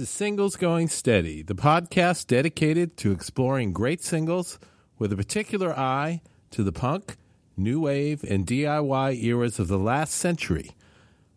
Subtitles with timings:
[0.00, 4.58] is Singles Going Steady, the podcast dedicated to exploring great singles
[4.98, 6.22] with a particular eye
[6.52, 7.18] to the punk,
[7.54, 10.70] new wave, and DIY eras of the last century.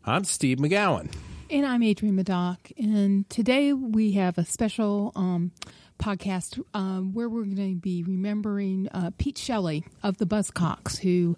[0.05, 1.13] I'm Steve McGowan.
[1.49, 2.71] And I'm Adrienne Madoc.
[2.77, 5.51] And today we have a special um,
[5.99, 11.35] podcast um, where we're going to be remembering uh, Pete Shelley of the Buzzcocks, who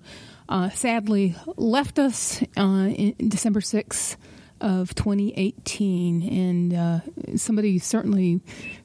[0.48, 4.16] uh, sadly left us uh, in December 6th
[4.62, 6.24] of 2018.
[6.24, 8.42] And uh, somebody certainly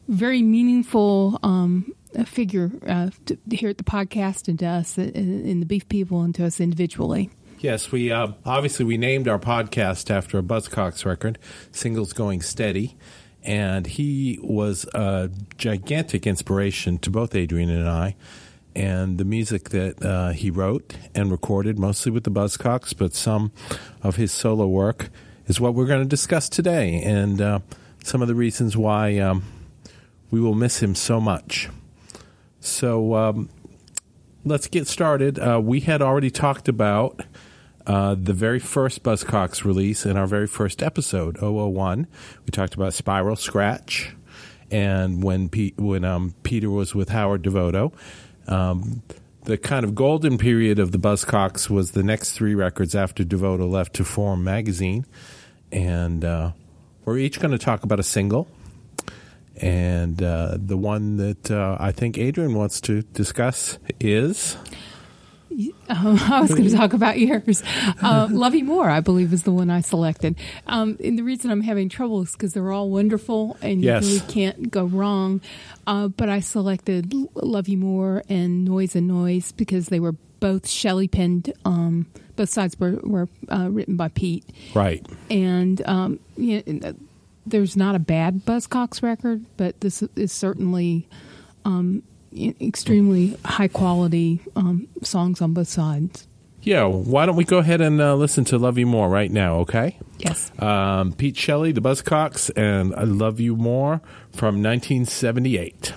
[0.08, 1.92] very meaningful um,
[2.24, 6.22] figure uh, to, here at the podcast and to us uh, in the Beef People
[6.22, 7.30] and to us individually.
[7.60, 11.38] Yes, we uh, obviously we named our podcast after a Buzzcocks record,
[11.70, 12.96] "Singles Going Steady,"
[13.42, 18.16] and he was a gigantic inspiration to both Adrienne and I.
[18.74, 23.52] And the music that uh, he wrote and recorded, mostly with the Buzzcocks, but some
[24.02, 25.10] of his solo work,
[25.50, 27.58] is what we're going to discuss today, and uh,
[28.04, 29.42] some of the reasons why um,
[30.30, 31.68] we will miss him so much.
[32.60, 33.50] So um,
[34.44, 35.40] let's get started.
[35.40, 37.24] Uh, we had already talked about
[37.84, 42.06] uh, the very first Buzzcocks release in our very first episode, 001.
[42.46, 44.14] We talked about Spiral Scratch,
[44.70, 47.92] and when Pe- when um, Peter was with Howard Devoto.
[48.46, 49.02] Um,
[49.44, 53.68] the kind of golden period of the Buzzcocks was the next three records after Devoto
[53.68, 55.06] left to form Magazine,
[55.72, 56.52] and uh,
[57.04, 58.48] we're each going to talk about a single.
[59.56, 64.56] And uh, the one that uh, I think Adrienne wants to discuss is
[65.88, 67.62] Um, I was going to talk about yours.
[68.02, 70.36] Uh, Love You More, I believe, is the one I selected.
[70.68, 74.04] Um, and the reason I'm having trouble is because they're all wonderful and Yes.
[74.06, 75.40] you really can't go wrong.
[75.88, 80.12] Uh, but I selected L- Love You More and Noise and Noise because they were
[80.38, 81.52] both Shelley penned.
[81.64, 82.06] Um,
[82.40, 84.46] both sides were, were uh, written by Pete.
[84.74, 85.04] right.
[85.28, 86.94] And um, you know,
[87.44, 91.06] there's not a bad Buzzcocks record, but this is certainly
[91.66, 92.02] um,
[92.34, 96.26] extremely high quality um, songs on both sides.
[96.62, 99.56] Yeah, why don't we go ahead and uh, listen to Love You More right now,
[99.56, 99.98] okay?
[100.16, 100.50] Yes.
[100.58, 104.00] Um, Pete Shelley, The Buzzcocks, and I Love You More
[104.32, 105.92] from 1978.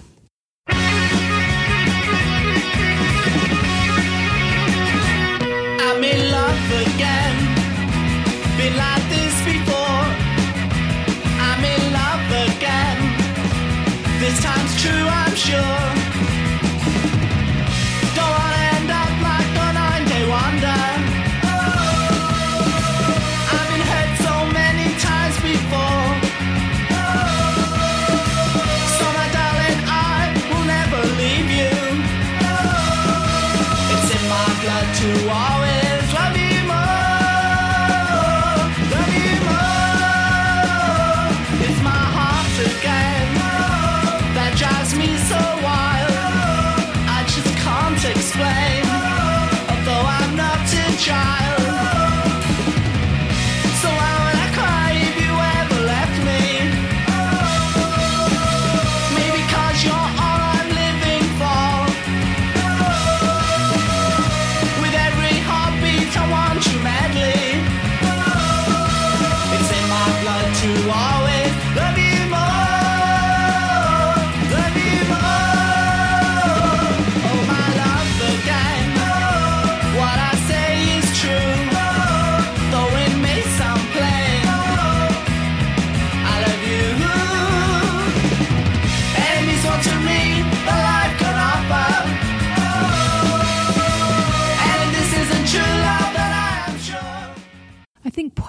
[15.44, 15.93] Sure.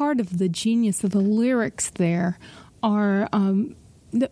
[0.04, 2.38] Part of the genius of the lyrics there
[2.82, 3.74] are, um,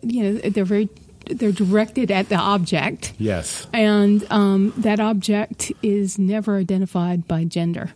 [0.03, 0.87] you know, they're very
[1.25, 3.65] they're directed at the object, Yes.
[3.73, 7.91] and um, that object is never identified by gender,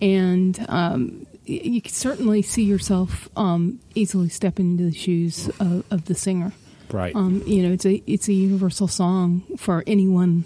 [0.00, 6.04] and um, you can certainly see yourself um, easily stepping into the shoes of, of
[6.04, 6.52] the singer.
[6.92, 7.14] Right.
[7.16, 10.44] Um, you know, it's a it's a universal song for anyone.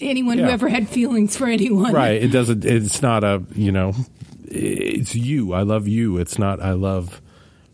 [0.00, 2.22] Anyone who ever had feelings for anyone, right.
[2.22, 3.92] It doesn't, it's not a, you know,
[4.50, 5.52] it's you.
[5.52, 6.18] I love you.
[6.18, 7.20] It's not I love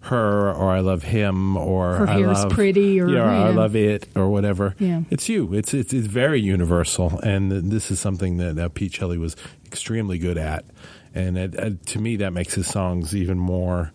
[0.01, 3.55] her or I love him or Her I hair's love, pretty or- yeah, I yeah.
[3.57, 4.77] love it or whatever.
[4.79, 5.01] Yeah.
[5.11, 5.53] It's you.
[5.53, 7.19] It's, it's, it's very universal.
[7.25, 9.35] And this is something that, that Pete Shelley was
[9.65, 10.65] extremely good at.
[11.13, 13.91] And it, uh, to me, that makes his songs even more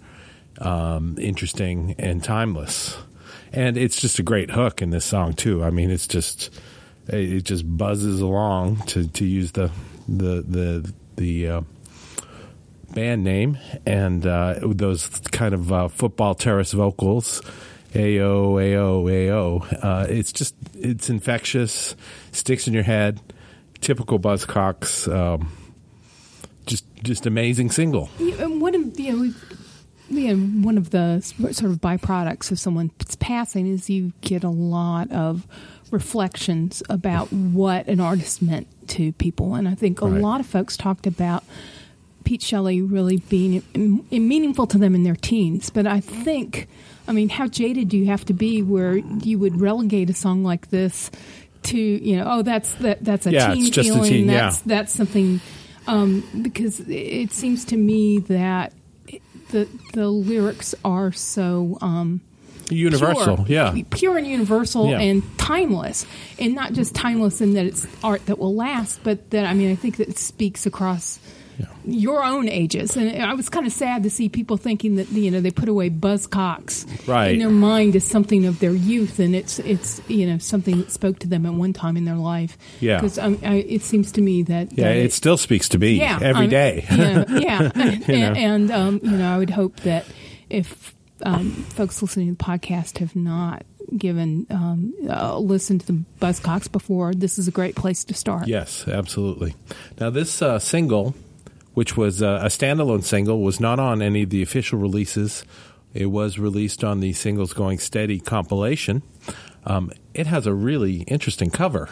[0.60, 2.98] um, interesting and timeless.
[3.54, 5.64] And it's just a great hook in this song too.
[5.64, 6.50] I mean, it's just
[7.08, 9.72] it just buzzes along to, to use the
[10.08, 11.62] the the the uh,
[12.94, 17.42] band name and uh, those kind of uh, football terrace vocals.
[17.94, 19.84] Ayo, ayo, ayo.
[19.84, 21.96] Uh, it's just, it's infectious,
[22.32, 23.20] sticks in your head.
[23.82, 25.12] Typical Buzzcocks.
[25.14, 25.52] Um,
[26.66, 28.10] just, just amazing single.
[28.20, 29.22] You- and one of you know,
[30.10, 30.36] we- know,
[30.66, 35.46] one of the sort of byproducts of someone's passing is you get a lot of
[35.90, 40.22] reflections about what an artist meant to people, and I think a Right.
[40.22, 41.44] lot of folks talked about
[42.32, 45.70] Pete Shelley really being im- im- meaningful to them in their teens.
[45.70, 46.70] But I think,
[47.06, 50.42] I mean, how jaded do you have to be where you would relegate a song
[50.42, 51.12] like this
[51.64, 54.10] to, you know, oh, that's that that's a Yeah, teen it's just a feeling.
[54.10, 54.44] teen, yeah.
[54.44, 55.42] that's that's something
[55.88, 58.72] um, because it seems to me that
[59.50, 62.22] the the lyrics are so um,
[62.70, 63.76] Universal, pure, yeah.
[63.90, 65.00] pure and universal Yeah.
[65.02, 66.06] and timeless,
[66.40, 69.70] and not just timeless in that it's art that will last, but that I mean
[69.70, 71.20] I think that it speaks across
[71.84, 72.96] your own ages.
[72.96, 75.68] And I was kind of sad to see people thinking that you know they put
[75.70, 77.34] away Buzzcocks Right.
[77.34, 80.92] in their mind as something of their youth, and it's it's you know something that
[80.92, 82.58] spoke to them at one time in their life.
[82.80, 82.98] Yeah.
[82.98, 86.20] because um, it seems to me that Yeah, that it still speaks to me yeah,
[86.22, 86.86] every um, day.
[86.90, 87.72] yeah, yeah.
[87.76, 88.34] and, You know.
[88.34, 90.06] and, um, you know, I would hope that
[90.50, 90.94] if
[91.24, 93.64] um, folks listening to the podcast have not
[93.98, 98.48] given um, uh, listened to the Buzzcocks before, this is a great place to start.
[98.48, 99.56] Yes, absolutely.
[100.00, 101.14] Now, this uh, single,
[101.74, 105.46] which was uh, a standalone single, was not on any of the official releases.
[105.94, 109.04] It was released on the Singles Going Steady compilation.
[109.66, 111.88] Um, it has a really interesting cover.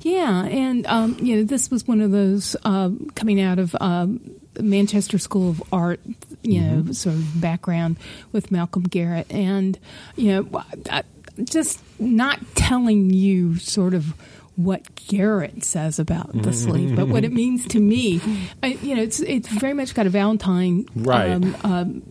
[0.00, 4.20] Yeah, and um, you know, this was one of those um, coming out of um,
[4.58, 6.00] Manchester School of Art,
[6.42, 7.98] you know, sort of background
[8.32, 9.78] with Malcolm Garrett, and
[10.16, 10.64] you know,
[11.44, 14.14] just not telling you sort of
[14.64, 18.20] what Garrett says about the sleeve, but what it means to me.
[18.62, 21.30] I, you know, it's it's very much got a Valentine Right.
[21.30, 22.02] um, um,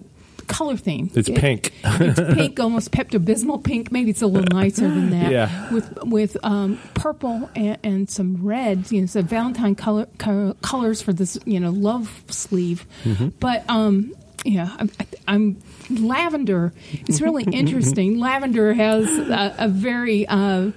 [0.48, 1.12] color theme.
[1.14, 1.74] It's It- pink.
[1.84, 3.92] it's pink, almost Pepto Bismol pink.
[3.92, 5.32] Maybe it's a little nicer than that.
[5.32, 5.72] Yeah.
[5.74, 8.92] With with um, purple and, and some reds.
[8.92, 11.38] You know, so Valentine color, co- colors for this.
[11.46, 12.86] You know, love sleeve.
[13.04, 13.30] Mm-hmm.
[13.40, 14.14] But um,
[14.46, 14.90] yeah, I'm,
[15.28, 15.58] I'm
[15.90, 16.74] lavender.
[16.94, 18.18] It's really interesting.
[18.20, 20.72] lavender has a, a very uh,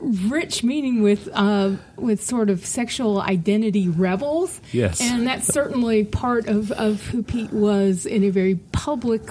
[0.00, 4.60] rich meaning with uh, with sort of sexual identity rebels.
[4.72, 5.00] Yes.
[5.00, 9.22] and that's certainly part of, of who Pete was in a very public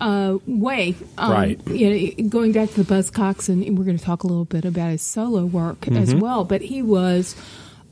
[0.00, 0.94] uh, way.
[1.16, 1.68] Um, Right.
[1.68, 1.90] You
[2.22, 4.90] know, going back to the Buzzcocks, and we're going to talk a little bit about
[4.90, 6.44] his solo work as well.
[6.44, 7.34] But he was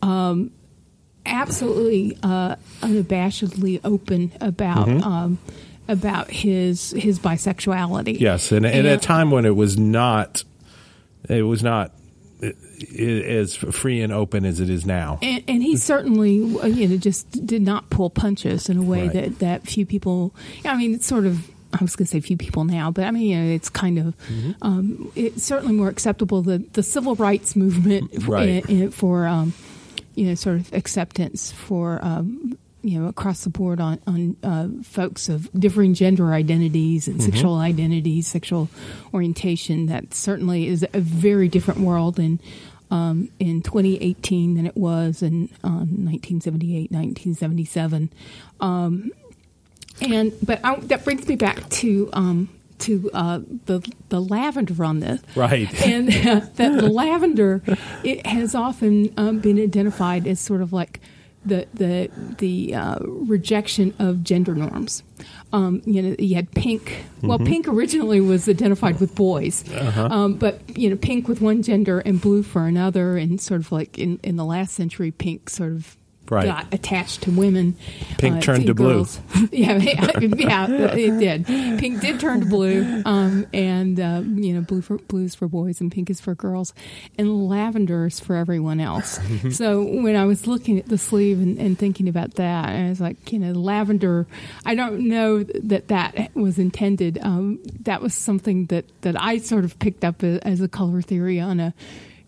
[0.03, 0.51] um,
[1.25, 4.89] absolutely uh, unabashedly open about.
[4.89, 5.39] Um,
[5.89, 10.45] about his his bisexuality, Yes, and, and at a time when it was not,
[11.29, 11.93] it was not
[12.43, 15.19] as free and open as it is now.
[15.23, 19.13] And, and he certainly, you know, just did not pull punches in a way Right.
[19.13, 20.35] that, that few people.
[20.65, 21.49] I mean, it's sort of.
[21.75, 23.99] I was going to say few people now, but I mean, you know, it's kind
[23.99, 24.07] of.
[24.29, 24.51] Mm-hmm.
[24.61, 26.43] Um, it's certainly more acceptable.
[26.43, 28.69] The the civil rights movement Right.
[28.69, 29.55] in- in- for, um,
[30.15, 31.99] you know, sort of acceptance for.
[32.05, 37.23] Um, you know, across the board on on uh, folks of differing gender identities and
[37.23, 38.69] sexual identities, sexual
[39.15, 39.87] orientation.
[39.87, 42.41] That certainly is a very different world in
[42.91, 48.11] um, in 2018 than it was in um, 1978, 1977.
[48.61, 49.11] Um,
[50.01, 52.49] and but I, that brings me back to um,
[52.81, 55.69] to uh, the the lavender on this, Right.
[55.87, 57.63] And uh, that the lavender
[58.05, 61.01] it has often um, been identified as sort of like
[61.45, 65.03] the the the uh, rejection of gender norms.
[65.53, 67.05] Um, you know, you had pink.
[67.23, 69.65] Well, pink originally was identified with boys,
[69.97, 73.71] um, but you know, pink with one gender and blue for another, and sort of
[73.73, 75.97] like in in the last century, pink sort of
[76.33, 76.47] Right.
[76.47, 77.77] got attached to women.
[78.17, 79.07] Pink turned to blue.
[79.53, 81.47] yeah, yeah, it did.
[81.47, 85.83] Pink did turn to blue, um, and uh, you know, blue for blues for boys,
[85.83, 86.73] and pink is for girls,
[87.19, 89.21] and lavender is for everyone else.
[89.51, 93.01] so when I was looking at the sleeve and, and thinking about that, I was
[93.01, 94.27] like, you know, lavender.
[94.65, 97.19] I don't know that that was intended.
[97.21, 101.39] Um, that was something that that I sort of picked up as a color theory
[101.39, 101.75] on a.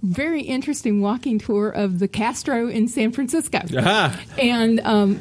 [0.05, 4.21] Very interesting walking tour of the Castro in San Francisco Aha.
[4.39, 5.21] and um,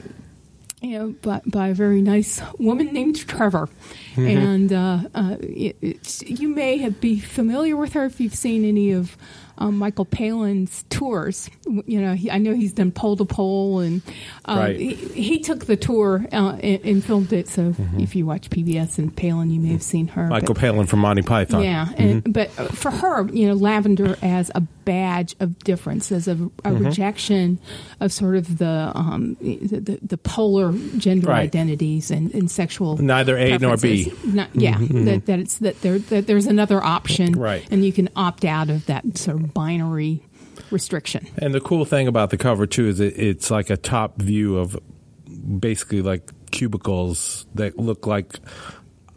[0.81, 3.69] you know, by, by a very nice woman named Trevor.
[4.43, 8.91] And uh, uh, it, you may have be familiar with her if you've seen any
[8.91, 9.17] of
[9.59, 11.47] um, Michael Palin's tours.
[11.85, 14.01] You know, he, I know he's done pole to pole, and
[14.45, 14.79] uh, Right.
[14.79, 17.47] he, he took the tour uh, and, and filmed it.
[17.47, 20.27] So if you watch PBS and Palin, you may have seen her.
[20.27, 21.61] Michael but- Palin from Monty Python.
[21.63, 26.27] yeah, and, but uh, for her, you know, lavender as a badge of difference, as
[26.27, 26.85] a, a Mm-hmm.
[26.85, 27.59] rejection
[27.99, 31.43] of sort of the um, the, the, the polar gender Right.
[31.43, 34.02] identities and, and sexual Neither A nor B.
[34.05, 34.35] Mm-hmm.
[34.35, 37.67] Not- yeah, that, that it's that there that there's another option, Right.
[37.71, 40.23] And you can opt out of that sort of binary
[40.71, 41.27] restriction.
[41.37, 44.57] And the cool thing about the cover too is it, it's like a top view
[44.57, 44.77] of
[45.59, 48.35] basically like cubicles that look like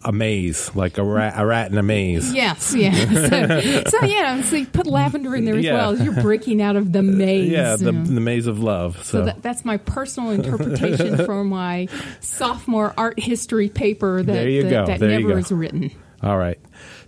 [0.06, 2.32] a maze, like a rat, a rat in a maze.
[2.32, 2.94] Yes, yeah.
[3.84, 5.75] So, so yeah, so you put lavender in there as Yeah.
[5.75, 5.90] well.
[5.90, 7.50] as You're breaking out of the maze.
[7.50, 8.04] Yeah, the, you know.
[8.04, 8.96] the maze of love.
[8.98, 11.88] So, So that, that's my personal interpretation for my
[12.20, 15.38] sophomore art history paper that, There you that, go, that there you never go.
[15.38, 15.90] is written.
[16.22, 16.58] all right.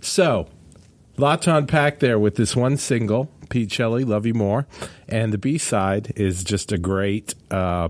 [0.01, 0.47] So,
[1.17, 4.67] lot to unpack there with this one single, Pete Shelley, "Love You More,"
[5.07, 7.33] and the B side is just a great.
[7.49, 7.89] Uh,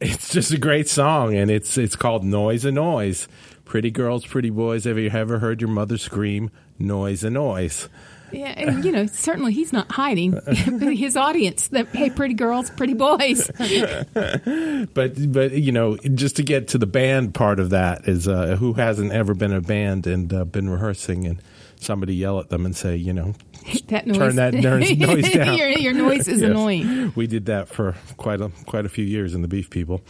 [0.00, 3.28] it's just a great song, and it's it's called "Noise and Noise."
[3.64, 4.84] Pretty girls, pretty boys.
[4.84, 7.88] Have you ever heard your mother scream "Noise and Noise"?
[8.30, 11.68] Yeah, and you know, certainly he's not hiding his audience.
[11.68, 13.50] That hey, pretty girls, pretty boys.
[14.94, 18.56] but but you know just to get to the band part of that is uh,
[18.56, 21.42] who hasn't ever been a band and uh, been rehearsing and
[21.80, 23.34] somebody yell at them and say you know
[23.88, 24.16] That noise.
[24.18, 24.96] Turn that noise-
[25.32, 25.56] down.
[25.58, 26.50] your, your noise is Yes.
[26.50, 27.12] annoying.
[27.16, 30.00] we did that for quite a quite a few years in the beef people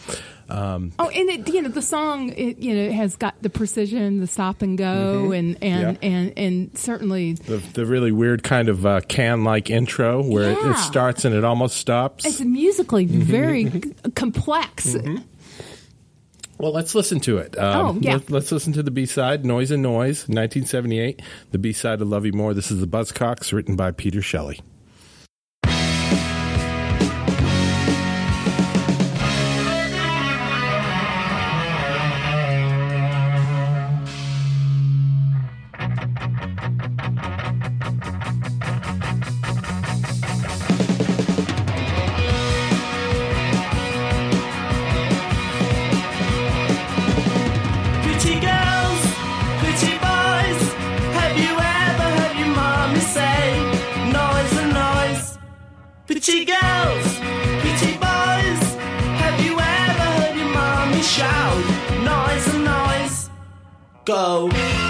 [0.51, 4.21] um, Oh, and it, you know the song, it, you know, has got the precision,
[4.21, 6.05] the stop and go, and and, Mm-hmm.
[6.05, 6.09] Yeah.
[6.11, 10.59] and and certainly the, the really weird kind of uh, can like intro where it,
[10.63, 10.71] Yeah.
[10.73, 13.21] it starts and it almost stops it's musically Mm-hmm.
[13.21, 13.71] very
[14.15, 14.97] complex.
[16.59, 17.57] Well let's listen to it.
[17.59, 18.15] Um, Oh, yeah.
[18.29, 21.23] let, us listen to the b-side noise and noise 1978
[21.53, 24.61] the b-side of love you more this is the buzzcocks written by peter shelley
[64.09, 64.88] go.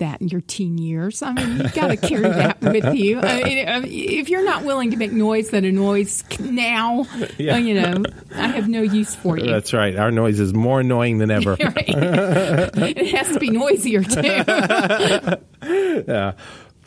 [0.00, 1.22] That in your teen years.
[1.22, 3.20] I mean, you've got to carry that with you.
[3.20, 3.42] I
[3.80, 7.06] mean, if you're not willing to make noise that annoys now,
[7.38, 7.54] Yeah.
[7.54, 8.02] uh, you know,
[8.34, 9.46] I have no use for you.
[9.50, 9.96] That's right.
[9.96, 11.56] Our noise is more annoying than ever.
[11.60, 11.84] Right?
[11.88, 14.20] it has to be noisier too.
[16.08, 16.32] yeah,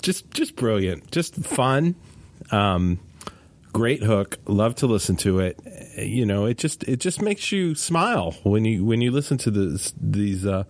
[0.02, 1.95] just just brilliant, just fun.
[2.52, 2.99] Um,
[3.71, 4.38] great hook.
[4.45, 5.58] Love to listen to it.
[5.65, 9.38] Uh, You know, it just it just makes you smile when you when you listen
[9.39, 10.45] to this these.
[10.45, 10.63] Uh,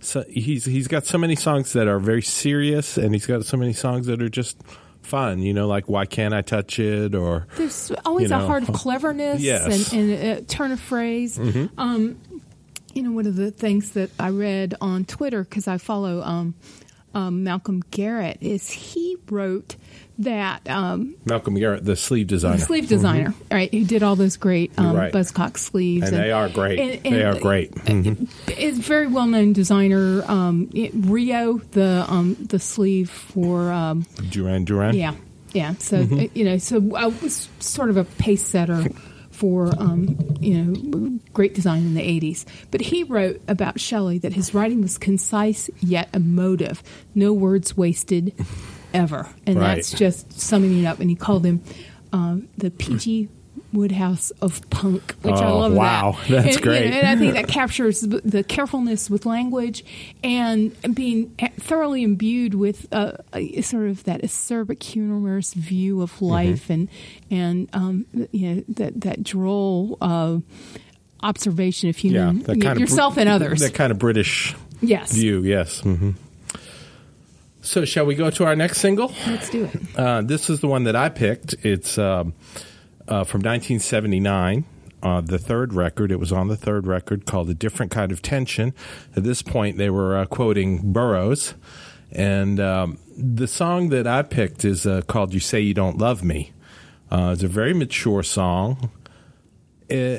[0.00, 3.56] so he's he's got so many songs that are very serious, and he's got so
[3.56, 4.56] many songs that are just
[5.02, 5.40] fun.
[5.40, 8.74] You know, like "Why Can't I Touch It?" or There's always You a heart of
[8.74, 9.92] cleverness Yes.
[9.92, 11.38] and, and a turn of phrase.
[11.78, 12.18] Um,
[12.94, 16.54] you know, one of the things that I read on Twitter because I follow um,
[17.14, 19.76] um, Malcolm Garrett is he wrote
[20.18, 22.56] that um, Malcolm Garrett, the sleeve designer.
[22.56, 23.72] the sleeve designer, right?
[23.72, 25.12] Who did all those great um, right.
[25.12, 26.78] Buzzcock sleeves, and they are great.
[26.80, 27.72] and- and- they are great.
[27.74, 28.28] Mhm.
[28.58, 30.22] Is very well known designer.
[30.30, 34.94] Um, it- Rio, the um, the sleeve for um, Duran Duran.
[34.96, 35.14] yeah,
[35.52, 35.74] yeah.
[35.78, 36.18] So Mm-hmm.
[36.18, 38.86] uh, you know, so I was sort of a pace setter
[39.30, 42.44] for um, you know great design in the '80s.
[42.72, 46.82] But he wrote about Shelley that his writing was concise yet emotive,
[47.14, 48.32] no words wasted,
[48.94, 49.76] ever, and Right.
[49.76, 51.00] that's just summing it up.
[51.00, 51.62] And he called him
[52.12, 53.28] um, the PG.
[53.70, 55.74] Wodehouse of punk, which I Oh, love.
[55.74, 56.16] wow.
[56.26, 56.28] that.
[56.44, 56.90] That's And, you great.
[56.90, 59.84] know, and I think that captures the carefulness with language
[60.24, 66.02] and being thoroughly imbued with uh, a, sort of that acerbic, humorous view Mm-hmm.
[66.02, 66.88] of life and
[67.30, 70.38] and um, you know that that droll uh,
[71.22, 73.60] observation of Yeah, human that kind of yourself Br- and others.
[73.60, 75.42] That kind of British yes, view.
[75.42, 75.80] Yes.
[75.80, 76.12] hmm
[77.68, 79.12] So, shall we go to our next single?
[79.26, 79.80] let's do it.
[79.94, 81.52] Uh, this is the one that I picked.
[81.66, 82.32] It's um,
[83.06, 84.64] uh, from 1979.
[85.02, 86.10] Uh, the third record.
[86.10, 88.72] It was on the third record called "A Different Kind of Tension."
[89.14, 91.56] At this point, they were uh, quoting Burroughs,
[92.10, 96.24] and um, the song that I picked is uh, called "You Say You Don't Love
[96.24, 96.52] Me."
[97.10, 98.90] Uh, it's a very mature song.
[99.90, 100.18] Uh,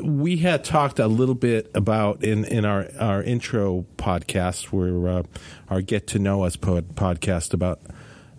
[0.00, 5.22] we had talked a little bit about in, in our, our intro podcast, where uh,
[5.68, 7.80] our Get to Know Us pod, podcast about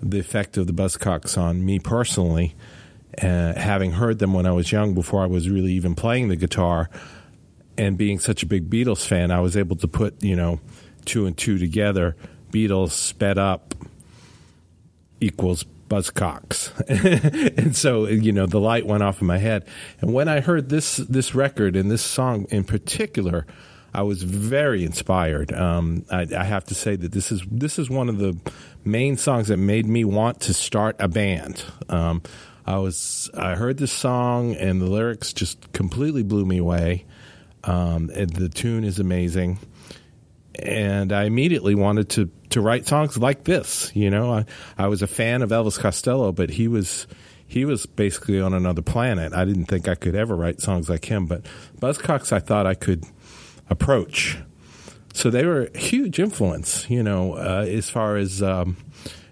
[0.01, 2.55] the effect of the Buzzcocks on me personally.
[3.21, 6.38] Uh, having heard them when I was young, before I was really even playing the
[6.38, 6.89] guitar,
[7.77, 10.62] and being such a big Beatles fan, I was able to put you know
[11.03, 12.15] two and two together.
[12.51, 13.75] Beatles sped up
[15.19, 16.71] equals Buzzcocks,
[17.58, 19.65] and so you know the light went off in my head.
[19.99, 23.45] And when I heard this this record and this song in particular,
[23.93, 25.51] I was very inspired.
[25.51, 28.38] Um, I, I have to say that this is this is one of the
[28.86, 31.62] main songs that made me want to start a band.
[31.89, 32.21] Um,
[32.65, 37.04] I was I heard this song and the lyrics just completely blew me away.
[37.65, 39.60] Um, the tune is amazing,
[40.56, 43.92] and I immediately wanted to to write songs like this.
[43.96, 44.46] You know, I,
[44.78, 47.08] I was a fan of Elvis Costello, but he was
[47.48, 49.34] he was basically on another planet.
[49.34, 51.46] I didn't think I could ever write songs like him, but
[51.80, 53.06] Buzzcocks I thought I could
[53.70, 54.38] approach.
[55.14, 58.78] So they were a huge influence, you know, uh, as far as um,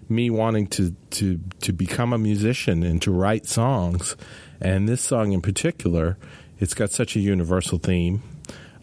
[0.08, 4.16] me wanting to, to to become a musician and to write songs.
[4.60, 6.18] And this song in particular,
[6.58, 8.22] it's got such a universal theme.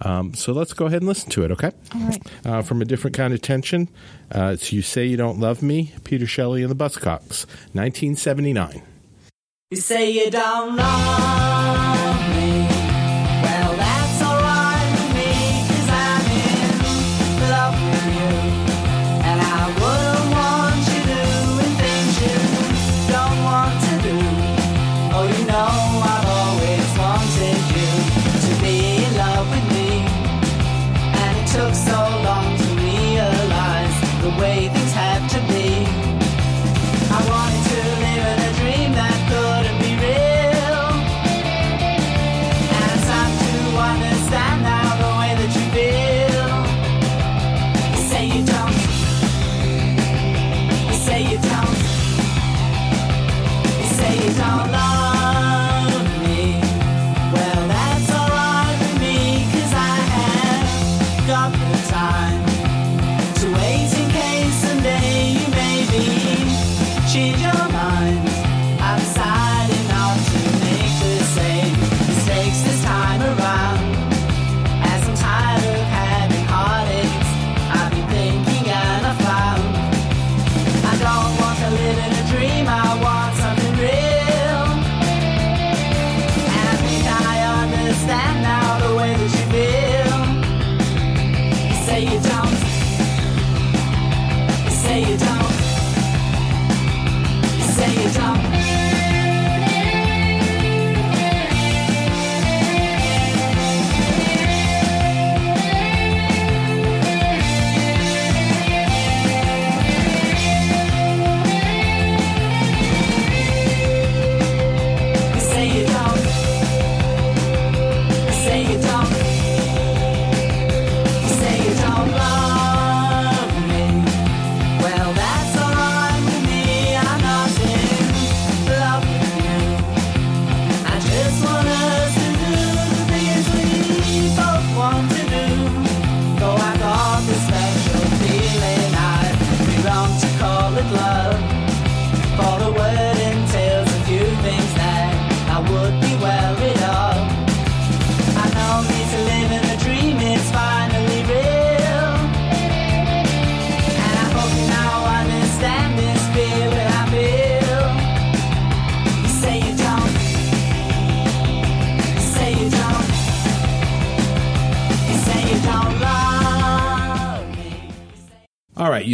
[0.01, 1.71] Um, so let's go ahead and listen to it, okay?
[1.95, 2.21] All right.
[2.45, 3.89] Uh, from a different kind of tension,
[4.33, 8.83] uh, it's You Say You Don't Love Me, Peter Shelley and the Buzzcocks, 1979.
[9.71, 11.46] You say you don't love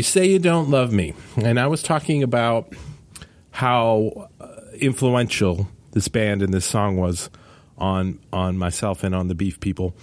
[0.04, 1.13] you say you don't love me.
[1.38, 2.74] And I was talking about
[3.52, 7.30] how uh, influential this band and this song was
[7.78, 9.96] on on myself and on the Beef People.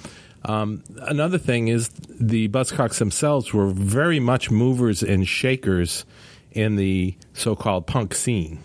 [0.47, 6.07] Um, another thing is the Buzzcocks themselves were very much movers and shakers
[6.53, 8.59] in the so-called punk scene.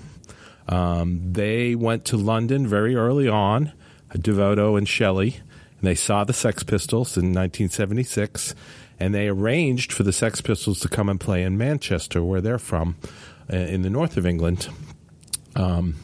[0.69, 3.73] Um, they went to London very early on,
[4.13, 5.41] Devoto and Shelley,
[5.79, 8.55] and they saw the Sex Pistols in 1976,
[8.99, 12.59] and they arranged for the Sex Pistols to come and play in Manchester, where they're
[12.59, 12.95] from,
[13.51, 14.69] uh, in the north of England.
[15.55, 15.95] Um,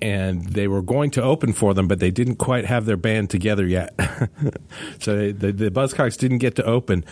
[0.00, 3.30] and they were going to open for them, but they didn't quite have their band
[3.30, 3.94] together yet.
[4.98, 7.04] so the, the Buzzcocks didn't get to open.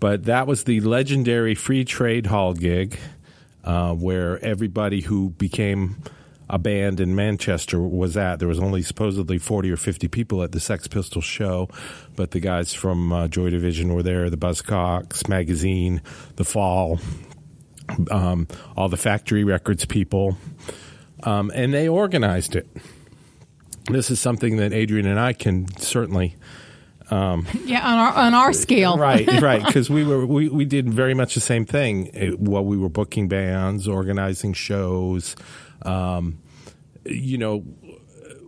[0.00, 2.98] But that was the legendary Free Trade Hall gig,
[3.62, 6.02] uh, where everybody who became
[6.52, 8.38] a band in Manchester was at.
[8.38, 11.68] There was only supposedly 40 or 50 people at the Sex Pistols show,
[12.14, 16.02] but the guys from uh, Joy Division were there, the Buzzcocks, Magazine,
[16.36, 17.00] The Fall,
[18.10, 20.36] um, all the Factory Records people,
[21.22, 22.68] um, and they organized it.
[23.90, 26.36] This is something that Adrienne and I can certainly
[27.10, 28.96] Yeah, on our on our scale.
[28.96, 32.06] right, right, because we were we, we did very much the same thing
[32.38, 35.34] while we were booking bands, organizing shows.
[35.82, 36.38] Um,
[37.04, 37.60] you know,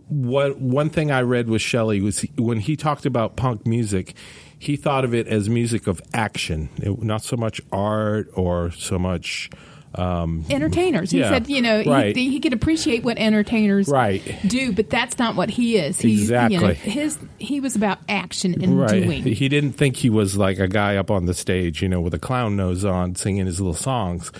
[0.07, 4.13] what one thing I read with Shelley was he, when he talked about punk music,
[4.57, 8.99] he thought of it as music of action, it, not so much art or so
[8.99, 9.49] much
[9.95, 11.11] um, entertainers.
[11.11, 12.15] He yeah, said, you know, right.
[12.15, 14.21] he, he could appreciate what entertainers Right.
[14.45, 15.99] do, but that's not what he is.
[15.99, 16.73] He, You know, Exactly.
[16.75, 19.03] his he was about action and right.
[19.03, 19.23] doing.
[19.23, 22.13] He didn't think he was like a guy up on the stage, you know, with
[22.13, 24.31] a clown nose on, singing his little songs.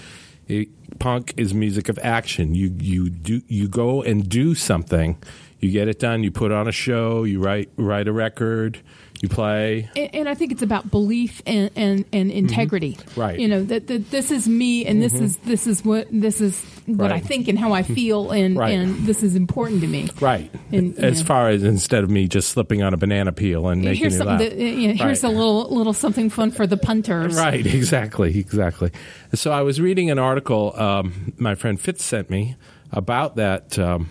[1.00, 2.56] Punk is music of action.
[2.56, 5.18] You you do you go and do something.
[5.60, 6.24] You get it done.
[6.24, 7.24] You put on a show.
[7.24, 8.82] You write write a record.
[9.26, 9.90] You play.
[9.96, 12.94] and, and I think it's about belief and and, and integrity.
[12.94, 13.20] Mm-hmm.
[13.20, 13.34] Right.
[13.34, 13.42] Mm-hmm.
[13.42, 16.62] You know that, that this is me, and this is this is what this is
[16.86, 18.74] what I think and how I feel, and Right.
[18.74, 20.10] and this is important to me.
[20.22, 20.52] Right.
[20.72, 21.26] And, as know.
[21.26, 24.24] far as instead of me just slipping on a banana peel and making Here's you
[24.24, 24.40] laugh.
[24.40, 25.34] the, you know, here's Right.
[25.34, 27.36] a little little something fun for the punters.
[27.36, 28.92] Right, exactly, exactly.
[29.34, 32.56] So I was reading an article um, my friend Fitz sent me
[32.92, 34.08] about that um,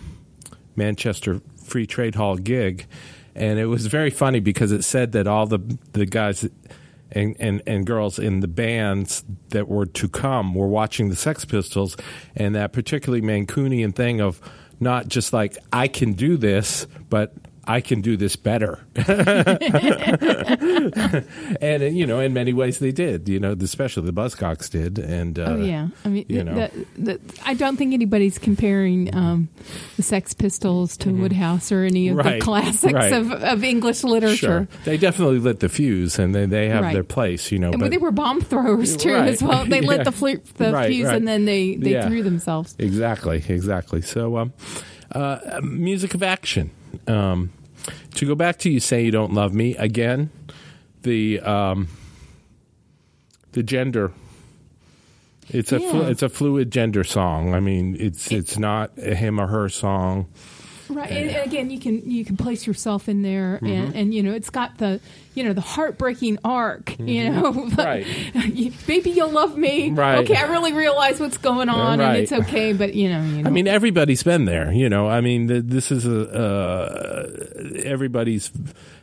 [0.75, 2.85] Manchester Free Trade Hall gig,
[3.35, 5.59] and it was very funny because it said that all the
[5.93, 6.47] the guys
[7.11, 11.45] and, and, and girls in the bands that were to come were watching the Sex
[11.45, 11.95] Pistols,
[12.35, 14.41] and that particularly Mancunian thing of
[14.79, 17.33] not just like I can do this, but
[17.67, 18.79] I can do this better.
[18.95, 19.07] and
[21.83, 23.27] uh, you know, in many ways, they did.
[23.29, 24.99] You know, especially the Buzzcocks did.
[24.99, 26.55] And uh, Oh yeah, I mean, you know.
[26.55, 29.49] the, the, I don't think anybody's comparing um,
[29.97, 32.27] the Sex Pistols to Wodehouse or any of Mm-hmm.
[32.27, 33.13] Right, the classics right.
[33.13, 34.35] of, of English literature.
[34.37, 36.93] sure, they definitely lit the fuse, and they they have Right.
[36.93, 37.51] their place.
[37.51, 39.65] You know, And but they were bomb throwers too, as well.
[39.65, 40.03] They lit Yeah.
[40.03, 42.07] the, flu- the fuse and then they, they Yeah.
[42.07, 42.75] threw themselves.
[42.79, 44.01] Exactly, exactly.
[44.01, 44.53] So, um,
[45.11, 46.71] uh, music of action.
[47.07, 47.51] Um,
[48.15, 50.31] to go back to you say you don't love me again,
[51.03, 51.87] the um,
[53.51, 54.11] the gender.
[55.49, 57.53] It's a flu- it's a fluid gender song.
[57.53, 60.27] I mean, it's it's not a him or her song.
[60.89, 63.65] Right, and, and again, you can you can place yourself in there, Mm-hmm.
[63.65, 64.99] and, and you know it's got the
[65.33, 66.97] you know the heartbreaking arc.
[66.99, 67.75] You know, Mm-hmm.
[67.75, 68.77] Right.
[68.87, 69.89] Maybe you'll love me.
[69.91, 70.19] Right.
[70.19, 72.07] Okay, I really realize what's going on, Right.
[72.09, 72.73] and it's okay.
[72.73, 73.47] But you know, you know.
[73.49, 74.71] I mean, everybody's been there.
[74.71, 77.29] You know, I mean, th- this is a uh,
[77.83, 78.51] everybody's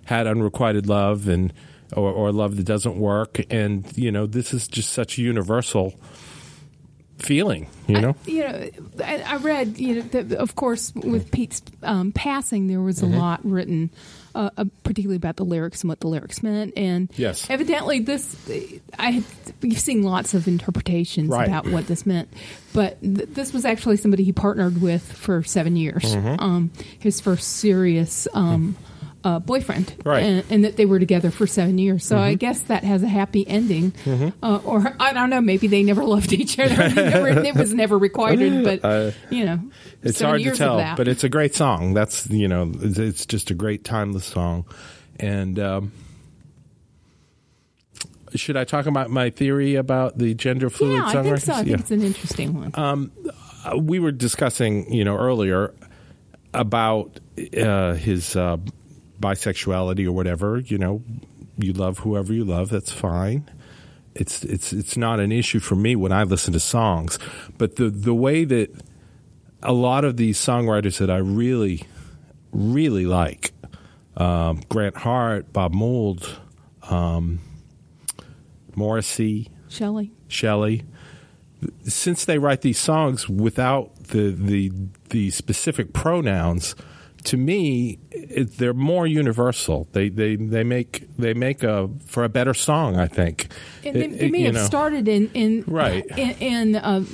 [0.04, 1.52] had unrequited love and
[1.96, 5.94] or, or love that doesn't work, and you know, this is just such a universal
[7.22, 7.68] feeling.
[7.86, 8.70] You know, I, you know,
[9.04, 13.06] I, I read, you know, that of course, with Pete's um, passing, there was a
[13.06, 13.18] Mm-hmm.
[13.18, 13.90] lot written,
[14.34, 16.72] uh, uh, particularly about the lyrics and what the lyrics meant.
[16.76, 17.46] And Yes.
[17.50, 18.34] evidently, this
[18.98, 19.24] I had
[19.62, 21.46] you've seen lots of interpretations Right.
[21.46, 22.28] about what this meant,
[22.72, 26.02] but th- this was actually somebody he partnered with for seven years.
[26.14, 26.42] Mm-hmm.
[26.42, 28.26] Um, his first serious.
[28.32, 28.76] Um,
[29.24, 30.22] uh, boyfriend, Right.
[30.22, 30.38] Mm-hmm.
[30.38, 32.04] and, and that they were together for seven years.
[32.04, 33.92] So I guess that has a happy ending,
[34.42, 35.40] uh, or I don't know.
[35.40, 36.74] Maybe they never loved each other.
[36.88, 39.58] Never, it was never requited, but you know, Uh,
[40.02, 41.94] it's seven hard to tell, but it's a great song.
[41.94, 44.64] That's you know, it's, it's just a great timeless song.
[45.20, 45.92] And um,
[48.34, 51.52] should I talk about my theory about the gender fluid yeah, I think so.
[51.52, 51.76] I think Yeah.
[51.76, 53.10] it's an interesting one.
[53.64, 55.72] Uh, we were discussing, you know, earlier
[56.54, 57.20] about
[57.56, 58.56] uh, his uh,
[59.22, 60.58] bisexuality or whatever.
[60.58, 61.02] You know,
[61.56, 62.68] you love whoever you love.
[62.68, 63.50] That's fine.
[64.14, 67.18] It's it's it's not an issue for me when I listen to songs,
[67.56, 68.70] but the the way that
[69.62, 71.86] a lot of these songwriters that I really
[72.52, 73.52] really like,
[74.18, 76.38] um, Grant Hart, Bob Mould,
[76.90, 77.40] um,
[78.74, 80.12] Morrissey, Shelley.
[80.28, 80.84] Shelley,
[81.84, 84.72] since they write these songs without the the
[85.10, 86.74] the specific pronouns,
[87.24, 89.88] to me, it, they're more universal.
[89.92, 92.96] They they they make they make a for a better song.
[92.98, 93.48] I think.
[93.84, 94.64] And they, It- they may have know.
[94.64, 96.04] started in in Right.
[96.16, 97.04] in, in uh,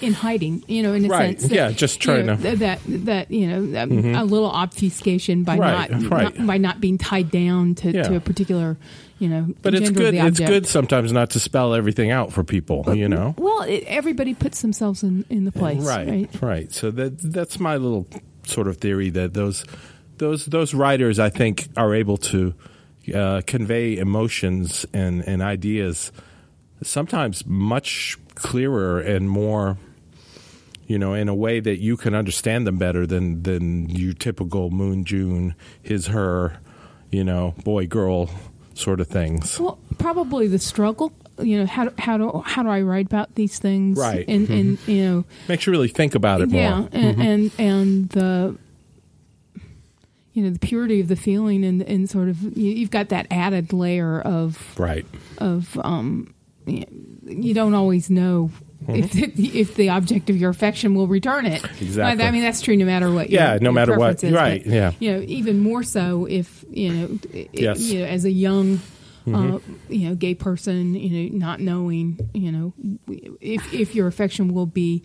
[0.00, 1.40] in hiding, you know, in a Right.
[1.40, 1.52] sense.
[1.52, 2.58] Yeah, just trying you know, to- Mm-hmm.
[2.58, 6.38] that that you know that a little obfuscation by Right, not, right.
[6.38, 8.02] not by not being tied down to, Yeah.
[8.04, 8.76] to a particular
[9.20, 9.46] you know.
[9.62, 10.14] But it's good.
[10.14, 12.84] It's good sometimes not to spell everything out for people.
[12.94, 13.34] You know.
[13.38, 16.42] Well, it, everybody puts themselves in, in the place, right, right?
[16.42, 16.72] right.
[16.72, 18.08] So that that's my little
[18.46, 19.64] sort of theory that those
[20.18, 22.54] those those writers I think are able to
[23.14, 26.12] uh, convey emotions and and ideas
[26.82, 29.78] sometimes much clearer and more
[30.86, 34.70] you know in a way that you can understand them better than than your typical
[34.70, 36.58] moon june his her
[37.10, 38.28] you know boy girl
[38.74, 41.12] sort of things Well, probably the struggle.
[41.40, 43.98] You know, how do, how do how do I write about these things?
[43.98, 44.24] Right.
[44.28, 48.08] And and you know, makes you really think about it yeah, more and, and and
[48.10, 48.56] the
[50.32, 53.26] you know the purity of the feeling and and sort of you, you've got that
[53.30, 55.06] added layer of right
[55.38, 56.34] of um
[56.66, 58.50] you don't always know.
[58.86, 61.84] If the, if the object of your affection will return it, Mm-hmm.
[61.84, 62.24] Exactly.
[62.24, 63.30] I mean that's true no matter what.
[63.30, 63.38] You.
[63.38, 64.20] Yeah, no matter what.
[64.20, 64.92] preference Right, but, yeah.
[64.98, 67.18] You know, even more so if you know,
[67.52, 67.80] Yes.
[67.80, 68.80] you know, as a young
[69.26, 69.58] uh,
[69.88, 72.72] you know, gay person, you know, not knowing, you know,
[73.40, 75.02] if if your affection will be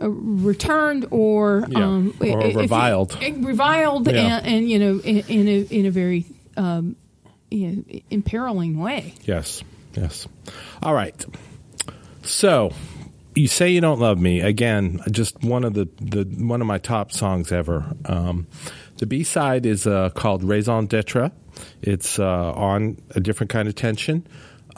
[0.00, 3.18] uh, returned or Yeah, um, or if reviled.
[3.20, 4.36] eh, reviled, Yeah.
[4.38, 6.26] and, and you know, in, in a in a very
[6.56, 6.96] um,
[7.50, 9.14] you know, imperiling way.
[9.24, 9.62] Yes,
[9.94, 10.26] yes.
[10.82, 11.14] All right.
[12.22, 12.72] So,
[13.34, 15.00] you say you don't love me again.
[15.10, 17.84] Just one of the, the one of my top songs ever.
[18.04, 18.46] Um,
[18.98, 21.30] the B side is uh, called Raison d'être.
[21.82, 24.26] It's uh, on a different kind of tension.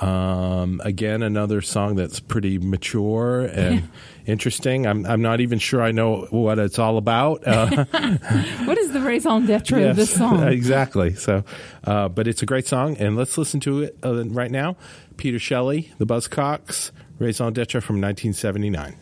[0.01, 3.89] Um, again, another song that's pretty mature and
[4.27, 4.87] interesting.
[4.87, 7.43] I'm I'm not even sure I know what it's all about.
[7.45, 7.85] Uh,
[8.65, 10.47] What is the raison d'être of this song?
[10.47, 11.15] exactly.
[11.15, 11.43] So,
[11.85, 14.77] uh, but it's a great song, and let's listen to it uh, right now.
[15.17, 18.95] Peter Shelley, The Buzzcocks, Raison d'être from 1979.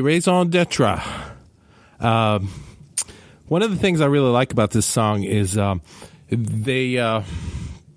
[0.00, 1.00] Raison d'être.
[2.00, 2.48] Um,
[3.46, 5.82] one of the things I really like about this song is um,
[6.30, 7.22] they uh,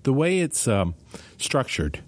[0.02, 0.94] the way it's um,
[1.38, 2.00] structured.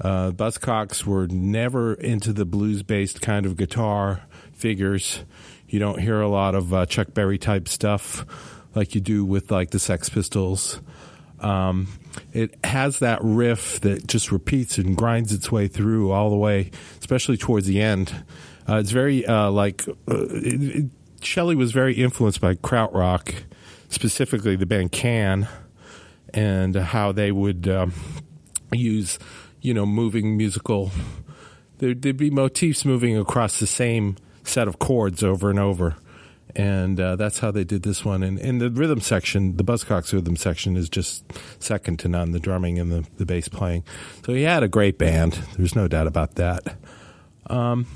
[0.00, 4.22] Uh, Buzzcocks were never into the blues based kind of guitar
[4.52, 5.24] figures.
[5.68, 8.24] You don't hear a lot of uh, Chuck Berry type stuff
[8.74, 10.80] like you do with like the Sex Pistols.
[11.40, 11.88] Um,
[12.32, 16.70] it has that riff that just repeats and grinds its way through all the way,
[17.00, 18.24] especially towards the end.
[18.68, 20.90] Uh, it's very uh, like uh, it, it,
[21.20, 23.34] Shelley was very influenced by krautrock,
[23.88, 25.48] specifically the band Can,
[26.32, 27.92] and how they would um,
[28.72, 29.18] use,
[29.60, 30.90] you know, moving musical.
[31.78, 35.96] There'd, there'd be motifs moving across the same set of chords over and over
[36.56, 38.22] and uh, that's how they did this one.
[38.22, 41.24] And in the rhythm section, the Buzzcocks rhythm section is just
[41.58, 42.30] second to none.
[42.30, 43.84] The drumming and the, the bass playing.
[44.24, 45.32] So he had a great band.
[45.56, 46.76] There's no doubt about that.
[47.48, 47.86] Um,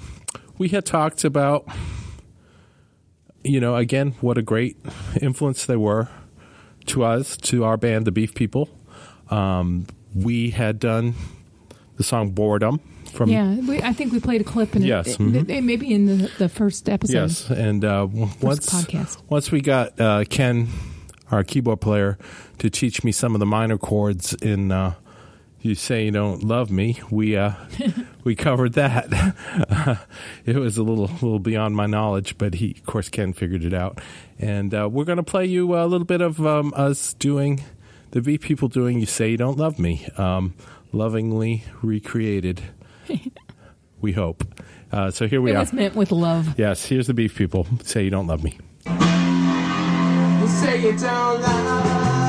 [0.59, 1.66] we had talked about,
[3.44, 4.76] you know, again, what a great
[5.20, 6.09] influence they were
[6.86, 8.68] to us, to our band, the Beef People.
[9.30, 11.14] Um, we had done
[11.96, 12.80] the song Boredom
[13.12, 13.28] from.
[13.30, 15.48] yeah, we, I think we played a clip in Yes, it, mhm.
[15.48, 17.12] it- maybe in the, the first episode.
[17.14, 19.22] Yes, and uh, once podcast.
[19.28, 20.68] once we got uh, Ken,
[21.30, 22.18] our keyboard player,
[22.59, 24.94] to teach me some of the minor chords in uh,
[25.61, 27.52] "You Say You Don't Love Me," we uh,
[28.24, 29.06] we covered that.
[30.46, 33.74] it was a little little beyond my knowledge, but he, of course, Ken figured it
[33.74, 34.00] out.
[34.38, 37.62] And uh, we're going to play you a little bit of um, us doing
[38.12, 40.54] the V people doing "You Say You Don't Love Me," um,
[40.92, 42.62] lovingly recreated.
[44.00, 44.44] we hope.
[44.92, 45.61] Uh, so here we It are.
[45.61, 46.54] was meant with love.
[46.59, 47.66] Yes, here's the beef people.
[47.82, 48.56] Say you don't love me.
[48.86, 52.28] You say you don't love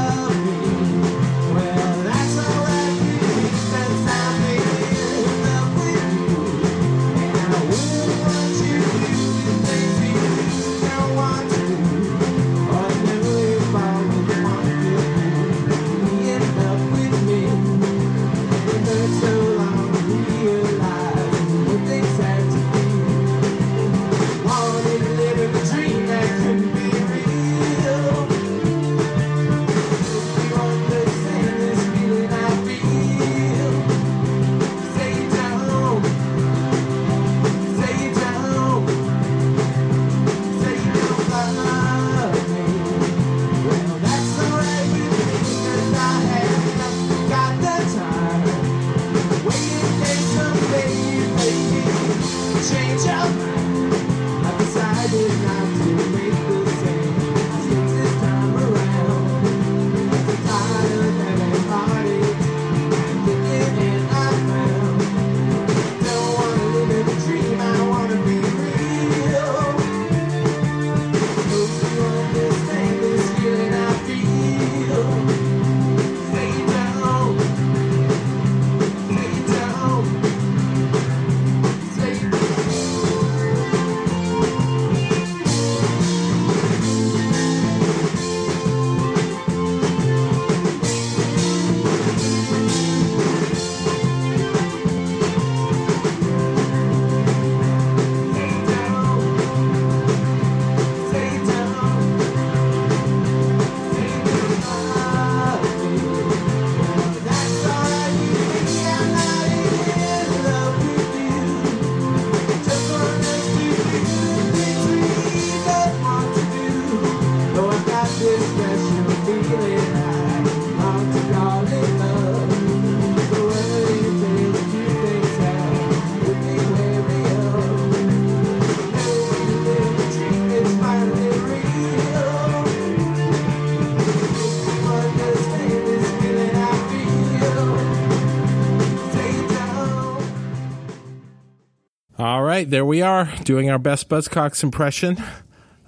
[142.59, 145.17] right, there we are, doing our best Buzzcocks impression.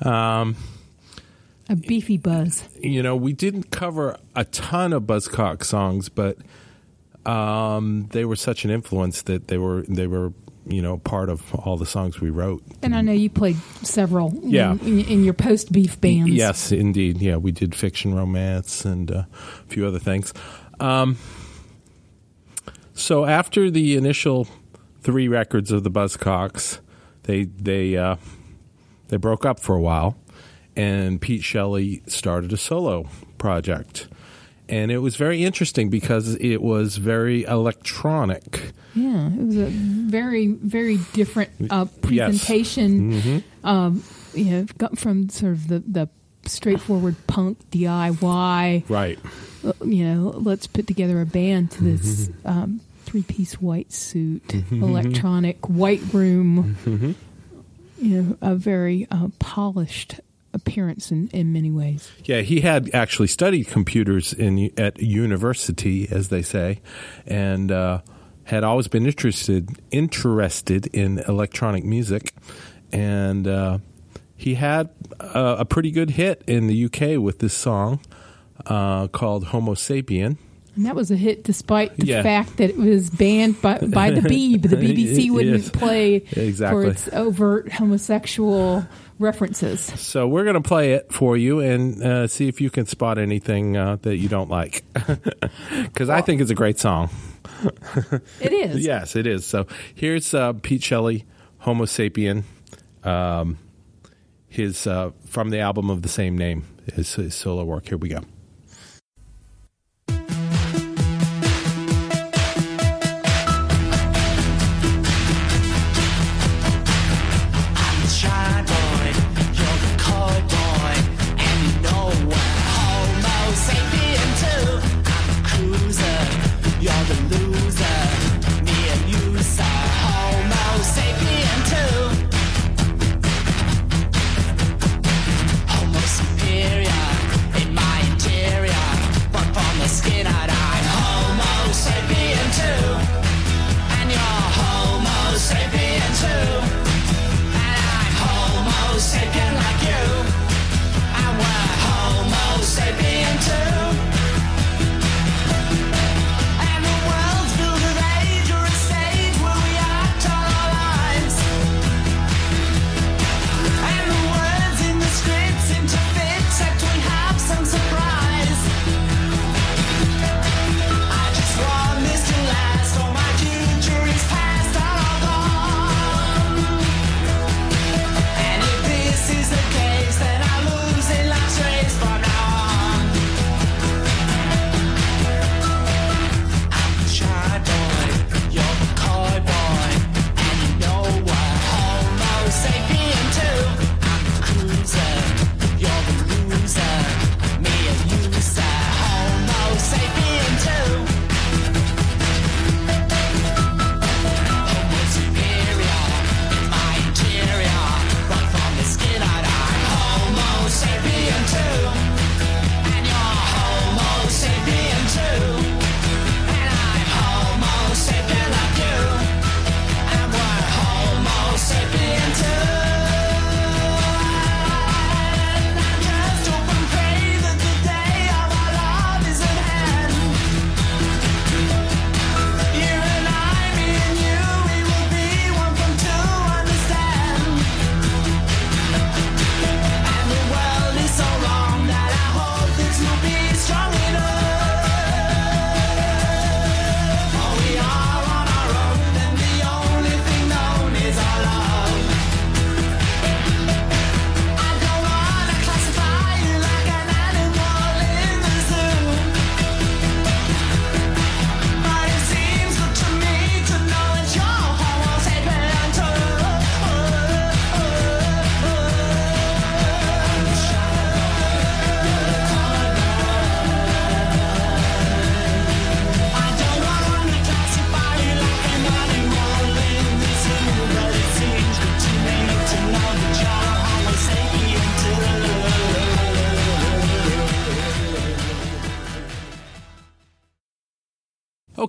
[0.02, 0.56] Um,
[1.70, 2.64] A beefy buzz.
[2.80, 6.38] you know, we didn't cover a ton of Buzzcock songs, but
[7.26, 10.34] um, they were such an influence that they were they were
[10.66, 12.64] you know part of all the songs we wrote.
[12.82, 14.72] And I know you played several in- Yeah.
[14.74, 16.30] in, in your post beef bands.
[16.32, 17.18] Yes, indeed.
[17.22, 20.34] Yeah, we did fiction, romance, and uh, a few other things.
[20.80, 21.18] Um,
[22.94, 24.48] so after the initial
[25.02, 26.80] three records of the Buzzcocks,
[27.24, 28.16] they they uh,
[29.10, 30.16] they broke up for a while,
[30.76, 34.08] and Pete Shelley started a solo project.
[34.70, 38.72] And it was very interesting because it was very electronic.
[38.96, 42.46] Yeah, it was a very, very different uh, Yes.
[42.46, 43.44] presentation.
[43.66, 44.02] Um,
[44.34, 46.10] you know, got from sort of the, the
[46.46, 48.90] straightforward punk DIY.
[48.90, 49.20] Right.
[49.66, 52.80] uh, You know, let's put together a band to this um,
[53.12, 56.78] three piece white suit, electronic white room.
[57.98, 60.22] You know, a very uh, polished
[60.54, 62.10] appearance in, in many ways.
[62.24, 66.80] Yeah, he had actually studied computers in at university, as they say,
[67.28, 68.02] and uh,
[68.46, 72.34] had always been interested interested in electronic music,
[72.94, 73.80] and uh,
[74.38, 74.90] he had
[75.20, 78.00] a, a pretty good hit in the UK with this song
[78.66, 80.38] uh, called "Homo Sapien,"
[80.76, 82.24] And that was a hit despite the Yeah.
[82.24, 84.62] fact that it was banned by, by the Beeb.
[84.70, 85.70] The BBC wouldn't Yes.
[85.70, 86.86] play Exactly.
[86.86, 88.86] for its overt homosexual
[89.20, 89.82] references.
[89.82, 93.18] So we're going to play it for you and uh, see if you can spot
[93.18, 94.84] anything uh, that you don't like.
[95.84, 97.10] Because I think it's a great song.
[98.40, 98.86] It is.
[98.86, 99.46] Yes, it is.
[99.46, 101.26] So here's uh, Pete Shelley,
[101.60, 102.44] Homo Sapien,
[103.04, 103.58] um,
[104.48, 106.64] his uh, from the album of the same name,
[106.94, 107.88] his, his solo work.
[107.90, 108.22] Here we go.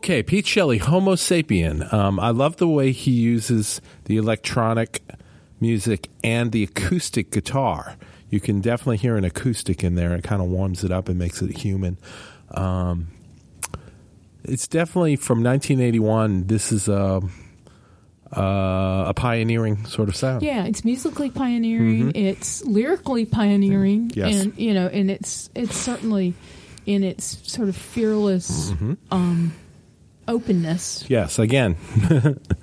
[0.02, 1.92] Okay, Pete Shelley, Homo Sapien.
[1.92, 5.00] Um, I love the way he uses the electronic
[5.60, 7.94] music and the acoustic guitar.
[8.28, 10.12] You can definitely hear an acoustic in there.
[10.16, 11.98] It kind of warms it up and makes it human.
[12.50, 13.12] Um,
[14.42, 16.48] it's definitely from 1981.
[16.48, 17.20] This is a
[18.36, 20.42] uh, a pioneering sort of sound.
[20.42, 22.10] Yeah, it's musically pioneering.
[22.16, 24.18] It's lyrically pioneering, Mm-hmm.
[24.18, 24.42] Yes.
[24.42, 26.34] and you know, and it's it's certainly
[26.86, 28.94] in its sort of fearless Mm-hmm.
[29.12, 29.52] um,
[30.28, 31.04] openness.
[31.08, 31.76] Yes, again,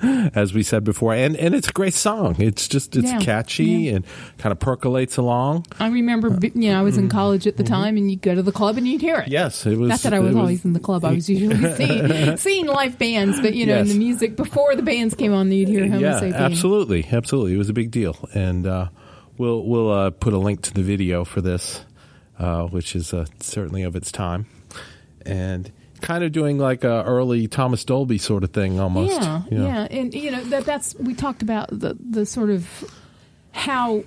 [0.34, 2.36] as we said before, and and it's a great song.
[2.39, 3.95] It's just it's Yeah, catchy yeah.
[3.95, 4.05] and
[4.38, 5.66] kind of percolates along.
[5.80, 8.34] I remember, bi- you know, I was in college at the time, and you'd go
[8.36, 9.24] to the club and you'd hear it.
[9.24, 9.32] Mm-hmm.
[9.32, 9.89] Yes, it was.
[9.89, 11.03] Not that I it was, always in the club.
[11.05, 14.84] I was usually seeing, seeing live bands, but you know, in the music before the
[14.84, 16.34] bands came on, you'd hear Homo yeah, sapien.
[16.36, 17.53] absolutely, absolutely.
[17.53, 18.89] It was a big deal, and uh,
[19.38, 21.84] we'll we'll uh, put a link to the video for this,
[22.39, 24.45] uh, which is uh, certainly of its time,
[25.26, 29.19] and kind of doing like a early Thomas Dolby sort of thing almost.
[29.21, 29.65] Yeah, you know.
[29.65, 32.67] yeah, and you know that that's we talked about the the sort of
[33.51, 34.03] how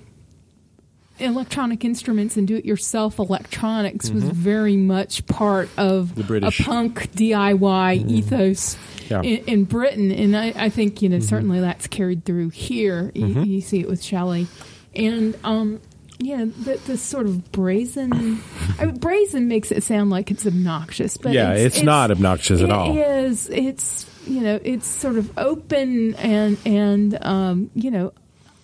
[1.19, 6.15] electronic instruments and do-it-yourself electronics was very much part of Mm-hmm.
[6.21, 6.59] The British.
[6.59, 8.75] a punk DIY ethos
[9.09, 9.17] Yeah.
[9.19, 9.25] Mm-hmm.
[9.25, 13.11] in, in Britain, and I, I think you know certainly that's carried through here.
[13.13, 14.47] You, you see it with Shelley,
[14.95, 15.81] and um,
[16.23, 18.41] know, the, the sort of brazen.
[18.79, 22.71] I mean, brazen makes it sound like it's obnoxious, but yeah, it's, not obnoxious at
[22.71, 22.95] all.
[22.95, 23.49] It is.
[23.49, 28.13] It's you know, it's sort of open and and um, you know,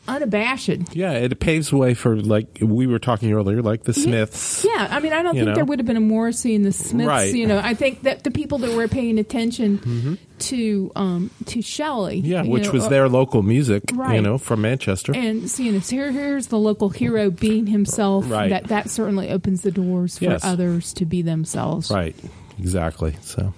[0.07, 0.95] unabashed.
[0.95, 4.65] Yeah, it paves the way for like we were talking earlier, like the Smiths.
[4.65, 5.55] Yeah, I mean, I don't think know?
[5.55, 7.07] there would have been a Morrissey and the Smiths.
[7.07, 7.33] Right.
[7.33, 12.19] You know, I think that the people that were paying attention to um, to Shelley,
[12.19, 15.13] Yeah, which know, was uh, their local music, you know, from Manchester.
[15.15, 18.29] and so, you here, here's the local hero being himself.
[18.29, 18.49] Right.
[18.49, 20.43] That that certainly opens the doors for Yes.
[20.43, 21.91] others to be themselves.
[21.91, 22.15] Right,
[22.59, 23.15] exactly.
[23.21, 23.53] So,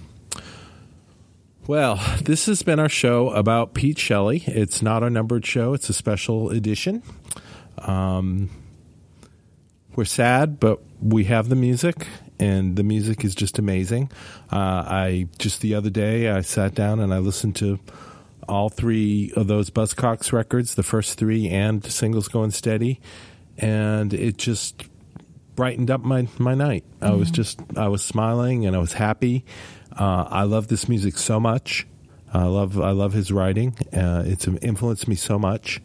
[1.68, 4.44] well, this has been our show about Pete Shelley.
[4.48, 7.04] It's not a numbered show; it's a special edition.
[7.78, 8.50] Um,
[9.96, 12.08] we're sad, but we have the music,
[12.42, 14.12] and the music is just amazing.
[14.52, 17.80] Uh, I just the other day I sat down and I listened to
[18.50, 23.00] all three of those Buzzcocks records, the first three and singles going steady,
[23.58, 24.84] and it just
[25.56, 26.84] brightened up my my night.
[27.02, 29.46] I was just I was smiling and I was happy.
[29.98, 31.86] Uh, I love this music so much.
[32.34, 33.78] I love I love his writing.
[33.94, 35.80] Uh, it's influenced me so much,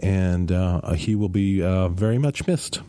[0.00, 2.80] and uh, he will be uh, very much missed.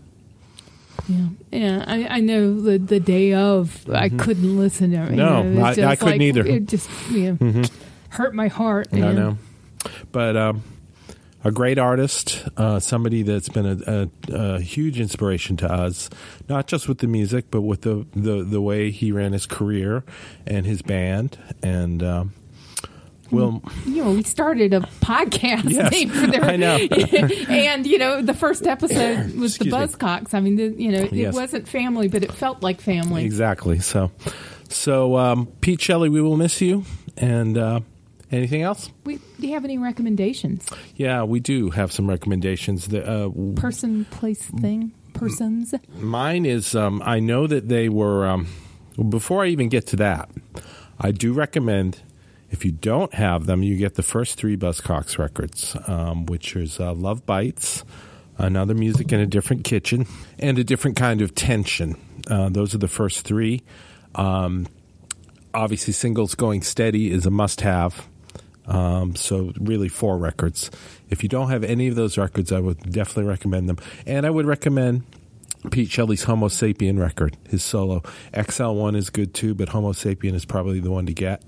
[1.08, 1.84] Yeah, yeah.
[1.88, 5.06] I, I know the the day of, I couldn't listen to it.
[5.08, 5.16] Mm-hmm.
[5.16, 6.44] No, know, I- I couldn't like- either.
[6.44, 6.54] Mm-hmm.
[6.58, 7.64] It just you know,
[8.10, 8.88] hurt my heart.
[8.94, 9.16] I man.
[9.16, 9.38] know,
[10.12, 10.64] but um,
[11.44, 16.10] a great artist, uh, somebody that's been a, a, a huge inspiration to us,
[16.48, 20.04] not just with the music, but with the the, the way he ran his career
[20.46, 22.34] and his band, and um,
[23.32, 26.76] well, you know, we started a podcast Yes, named for their, I know.
[27.50, 29.80] and you know, the first episode was the Excuse me.
[29.80, 30.34] Buzzcocks.
[30.34, 31.34] I mean, the, you know, Yes.
[31.34, 33.26] it wasn't family, but it felt like family.
[33.26, 33.80] exactly.
[33.80, 34.12] So,
[34.70, 36.84] so um, Pete Shelley, we will miss you.
[37.18, 37.82] And uh,
[38.32, 38.90] anything else?
[39.06, 40.66] We, do you have any recommendations?
[40.96, 42.88] Yeah, we do have some recommendations.
[42.88, 43.30] The, uh,
[43.60, 45.74] Person, place, thing, persons.
[46.00, 48.48] Mine is um, I know that they were um,
[49.10, 50.30] before I even get to that,
[51.00, 52.02] I do recommend
[52.52, 56.80] if you don't have them, you get the first three Buzzcocks records, um, which is
[56.80, 57.84] uh, Love Bites,
[58.38, 60.06] Another Music in a Different Kitchen,
[60.38, 61.96] and a different kind of tension.
[62.30, 63.64] Uh, those are the first three.
[64.16, 64.68] Um,
[65.54, 68.08] obviously, singles going steady is a must have.
[68.68, 70.70] Um, so really four records.
[71.10, 73.78] If you don't have any of those records, I would definitely recommend them.
[74.06, 75.04] And I would recommend
[75.72, 78.02] Pete Shelley's Homo Sapien record, his solo.
[78.34, 81.44] XL1 is good too, but Homo Sapien is probably the one to get.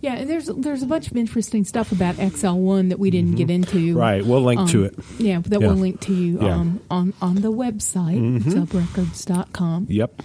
[0.00, 3.50] Yeah, and there's there's a bunch of interesting stuff about XL1 that we didn't get
[3.50, 3.76] into.
[3.78, 3.96] Mm-hmm.
[3.98, 4.94] Right, we'll link to Um, it.
[5.18, 5.66] Yeah, that Yeah.
[5.68, 6.40] we'll link to you Yeah.
[6.40, 6.50] Mm-hmm.
[6.52, 9.86] um, on on the website zubrecords.com.
[9.88, 10.22] Yep.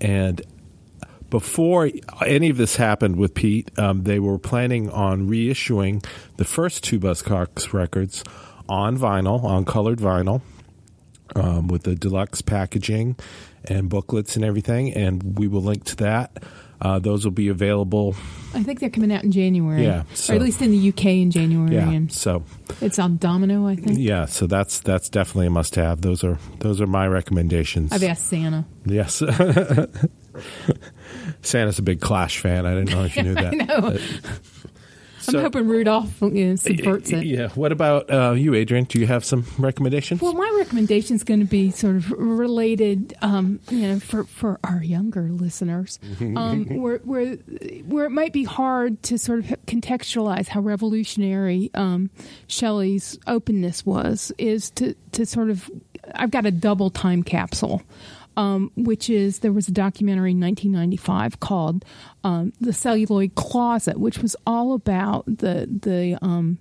[0.00, 0.42] And
[1.30, 1.90] before
[2.26, 6.04] any of this happened with Pete, um, they were planning on reissuing
[6.36, 8.22] the first two Buzzcocks records
[8.68, 10.42] on vinyl, on colored vinyl,
[11.36, 13.16] um, with the deluxe packaging
[13.64, 14.92] and booklets and everything.
[14.92, 16.42] And we will link to that.
[16.84, 18.12] Uh, those will be available.
[18.54, 19.84] I think they're coming out in January.
[19.84, 21.76] Yeah, or at least in the UK in January.
[21.76, 21.88] Yeah.
[21.88, 22.42] And So
[22.80, 23.98] it's on Domino, I think.
[24.00, 26.00] yeah, so that's that's definitely a must have.
[26.00, 27.92] Those are those are my recommendations.
[27.92, 28.64] I've asked Santa.
[28.84, 29.18] Yes.
[31.42, 32.66] Santa's a big Clash fan.
[32.66, 33.52] I didn't know if you knew that.
[33.52, 33.96] I know.
[35.38, 37.24] I'm hoping Rudolph you know, subverts it.
[37.24, 37.48] Yeah.
[37.50, 38.84] What about uh, you, Adrienne?
[38.84, 40.20] Do you have some recommendations?
[40.20, 44.58] Well, my recommendation is going to be sort of related, um, you know, for, for
[44.64, 47.34] our younger listeners, um, where, where
[47.86, 52.10] where it might be hard to sort of contextualize how revolutionary um,
[52.46, 55.70] Shelley's openness was, is to to sort of
[56.14, 57.82] I've got a double time capsule.
[58.36, 61.84] Um, which is there was a documentary in 1995 called
[62.24, 66.58] um, "The Celluloid Closet," which was all about the the um,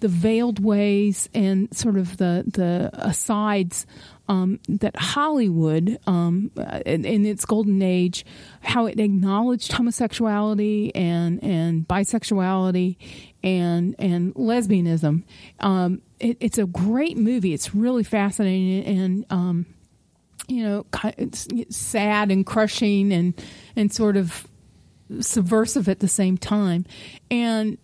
[0.00, 3.86] the veiled ways and sort of the the asides
[4.28, 6.50] um, that Hollywood um,
[6.84, 8.24] in, in its golden age,
[8.60, 12.96] how it acknowledged homosexuality and and bisexuality
[13.42, 15.22] and and lesbianism.
[15.60, 17.54] Um, it, it's a great movie.
[17.54, 19.66] It's really fascinating and.
[20.48, 23.34] You know, ki- it's it's sad and crushing and
[23.74, 24.46] and sort of
[25.20, 26.84] subversive at the same time,
[27.30, 27.78] and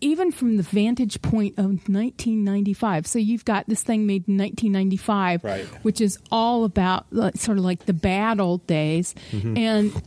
[0.00, 3.06] even from the vantage point of 1995.
[3.06, 5.64] So you've got this thing made in 1995, Right.
[5.82, 9.56] which is all about like, sort of like the bad old days, Mm-hmm.
[9.56, 10.02] and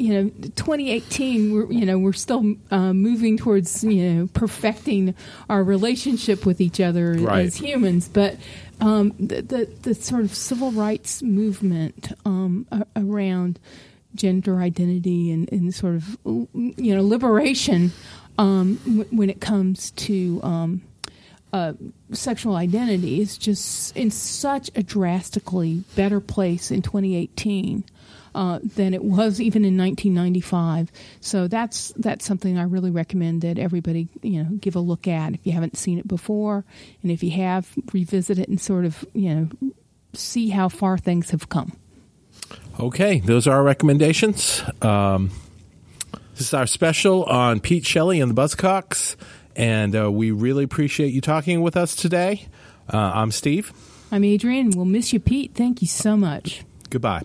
[0.00, 5.12] you know 2018 we're you know we're still uh, moving towards you know perfecting
[5.50, 7.46] our relationship with each other Right.
[7.46, 8.36] as humans but
[8.80, 12.66] um, the, the the sort of civil rights movement um,
[12.96, 13.58] around
[14.14, 17.92] gender identity and, and sort of you know liberation
[18.38, 20.82] um, w- when it comes to um,
[21.52, 21.72] uh,
[22.12, 27.84] sexual identity is just in such a drastically better place in 2018
[28.34, 30.90] uh, than it was even in 1995.
[31.20, 35.34] So that's that's something I really recommend that everybody you know give a look at
[35.34, 36.64] if you haven't seen it before,
[37.02, 39.48] and if you have, revisit it and sort of you know
[40.14, 41.72] see how far things have come.
[42.78, 44.62] Okay, those are our recommendations.
[44.82, 45.30] Um,
[46.32, 49.16] this is our special on Pete Shelley and the Buzzcocks,
[49.56, 52.46] and uh, we really appreciate you talking with us today.
[52.92, 53.72] Uh, I'm Steve.
[54.10, 54.70] I'm Adrienne.
[54.70, 55.54] We'll miss you, Pete.
[55.54, 56.64] Thank you so much.
[56.88, 57.24] Goodbye.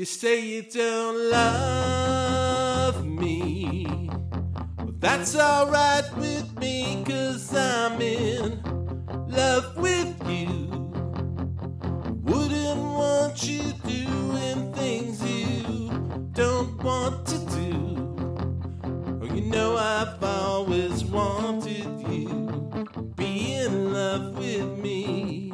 [0.00, 3.84] You say you don't love me.
[4.78, 8.62] Well, that's alright with me, cause I'm in
[9.28, 10.70] love with you.
[12.24, 15.90] Wouldn't want you doing things you
[16.32, 18.16] don't want to do.
[19.20, 22.26] Oh, you know I've always wanted you.
[22.94, 25.52] To be in love with me.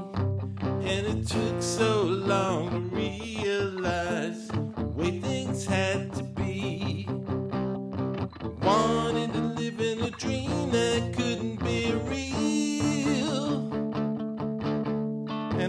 [0.63, 1.61] And it took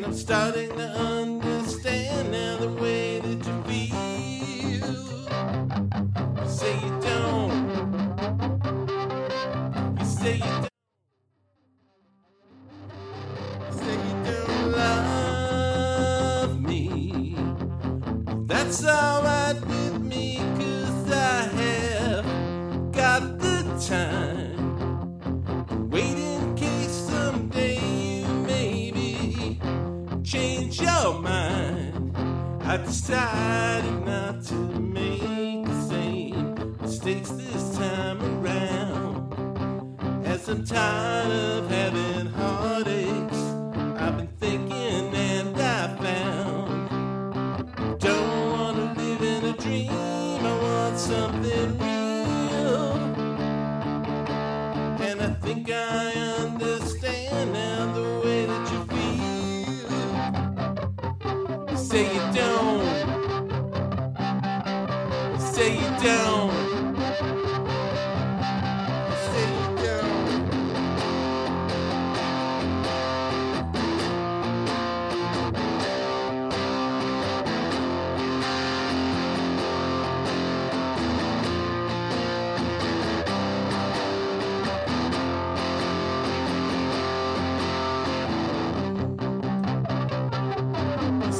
[0.07, 1.36] I'm starting to understand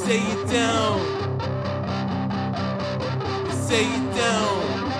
[0.08, 1.06] say you don't.
[3.68, 4.92] Say you don't.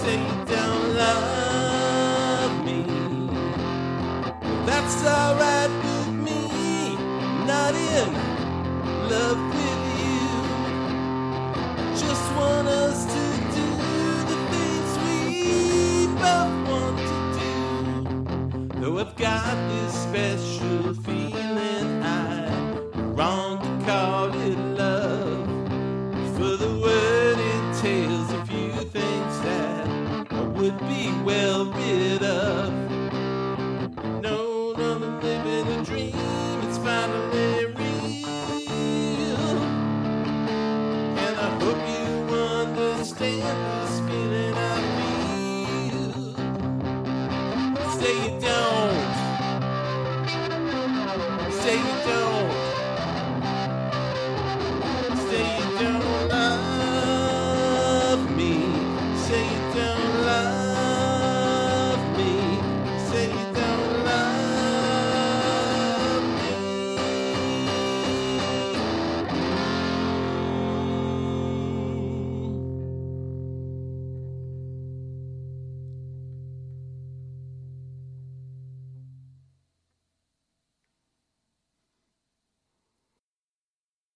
[0.00, 2.78] Say you don't love me.
[4.40, 6.40] Well, that's alright with me.
[7.52, 8.08] Not in
[9.12, 10.26] love with you.
[12.02, 13.22] Just want us to
[13.58, 13.66] do
[14.30, 15.18] the things we
[16.24, 17.50] both want to do.
[18.80, 20.94] Though I've got this special